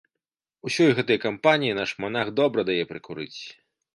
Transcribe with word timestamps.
Усёй 0.67 0.93
гэтай 0.99 1.19
кампаніі 1.25 1.77
наш 1.79 1.93
манах 2.05 2.33
добра 2.39 2.65
дае 2.73 2.81
прыкурыць. 2.95 3.37